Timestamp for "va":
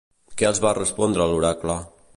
0.63-0.71